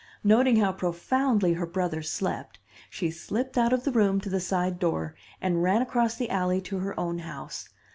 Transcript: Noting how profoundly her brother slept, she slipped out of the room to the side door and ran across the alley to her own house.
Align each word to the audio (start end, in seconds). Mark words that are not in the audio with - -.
Noting 0.23 0.55
how 0.55 0.71
profoundly 0.71 1.53
her 1.53 1.67
brother 1.67 2.01
slept, 2.01 2.57
she 2.89 3.11
slipped 3.11 3.55
out 3.55 3.71
of 3.71 3.83
the 3.83 3.91
room 3.91 4.19
to 4.21 4.31
the 4.31 4.39
side 4.39 4.79
door 4.79 5.13
and 5.39 5.61
ran 5.61 5.83
across 5.83 6.15
the 6.15 6.31
alley 6.31 6.59
to 6.61 6.79
her 6.79 6.99
own 6.99 7.19
house. 7.19 7.69